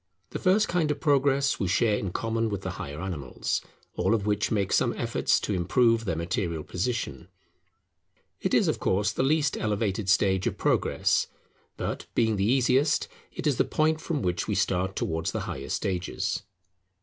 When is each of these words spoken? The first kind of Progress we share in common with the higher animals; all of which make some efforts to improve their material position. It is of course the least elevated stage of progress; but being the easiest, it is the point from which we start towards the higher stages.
The 0.31 0.39
first 0.39 0.67
kind 0.67 0.89
of 0.89 0.99
Progress 0.99 1.59
we 1.59 1.67
share 1.67 1.95
in 1.95 2.09
common 2.09 2.49
with 2.49 2.63
the 2.63 2.71
higher 2.71 2.99
animals; 2.99 3.61
all 3.93 4.15
of 4.15 4.25
which 4.25 4.49
make 4.49 4.73
some 4.73 4.93
efforts 4.95 5.39
to 5.41 5.53
improve 5.53 6.05
their 6.05 6.15
material 6.15 6.63
position. 6.63 7.27
It 8.39 8.55
is 8.55 8.67
of 8.67 8.79
course 8.79 9.11
the 9.11 9.21
least 9.21 9.55
elevated 9.57 10.09
stage 10.09 10.47
of 10.47 10.57
progress; 10.57 11.27
but 11.77 12.07
being 12.15 12.35
the 12.37 12.51
easiest, 12.51 13.07
it 13.31 13.45
is 13.45 13.57
the 13.57 13.63
point 13.63 14.01
from 14.01 14.23
which 14.23 14.47
we 14.47 14.55
start 14.55 14.95
towards 14.95 15.33
the 15.33 15.41
higher 15.41 15.69
stages. 15.69 16.41